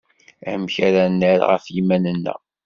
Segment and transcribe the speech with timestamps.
[0.51, 2.41] Amek ara nerr ɣef yiman-nneɣ?